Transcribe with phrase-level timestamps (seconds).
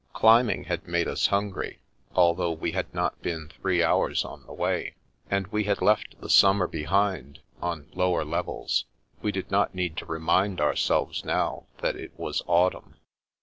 [0.13, 1.77] Climbing had made us hungry,
[2.15, 4.95] although we had not been three hours on the way.
[5.29, 8.85] And we had left the summer behind, on lower levels;
[9.21, 12.95] we did not need to remind ourselves now that it was autumn.